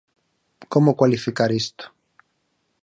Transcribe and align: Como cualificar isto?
Como 0.71 0.97
cualificar 0.99 1.49
isto? 1.61 1.85